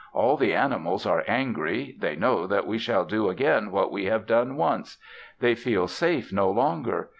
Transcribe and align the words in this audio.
All 0.13 0.35
the 0.35 0.55
animals 0.55 1.05
are 1.05 1.23
angry. 1.27 1.93
They 1.95 2.15
know 2.15 2.47
that 2.47 2.65
we 2.65 2.79
shall 2.79 3.05
do 3.05 3.29
again 3.29 3.69
what 3.69 3.91
we 3.91 4.05
have 4.05 4.25
done 4.25 4.55
once. 4.57 4.97
They 5.39 5.53
feel 5.53 5.87
safe 5.87 6.33
no 6.33 6.49
longer. 6.49 7.09